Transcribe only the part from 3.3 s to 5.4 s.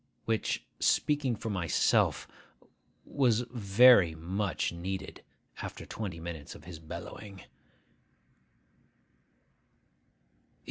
very much needed